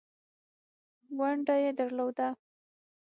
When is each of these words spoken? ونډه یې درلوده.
ونډه 1.17 1.55
یې 1.63 1.71
درلوده. 1.79 2.27